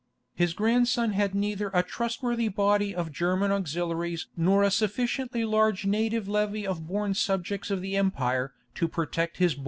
His 0.33 0.53
grandson 0.53 1.11
had 1.13 1.35
neither 1.35 1.69
a 1.75 1.83
trustworthy 1.83 2.47
body 2.47 2.95
of 2.95 3.11
German 3.11 3.51
auxiliaries 3.51 4.25
nor 4.35 4.63
a 4.63 4.71
sufficiently 4.71 5.45
large 5.45 5.85
native 5.85 6.27
levy 6.27 6.65
of 6.65 6.87
born 6.87 7.13
subjects 7.13 7.69
of 7.69 7.81
the 7.83 7.95
empire 7.95 8.51
to 8.73 8.87
protect 8.87 9.37
his 9.37 9.53
borders. 9.53 9.59